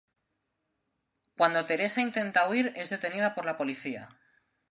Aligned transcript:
Cuando 1.37 1.63
Theresa 1.67 2.01
intenta 2.01 2.49
huir 2.49 2.73
es 2.75 2.89
detenida 2.89 3.35
por 3.35 3.45
la 3.45 3.55
policía. 3.55 4.09